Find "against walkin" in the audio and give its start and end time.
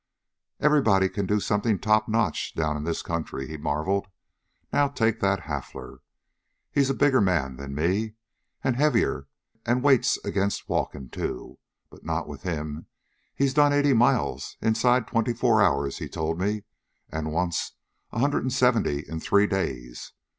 10.25-11.09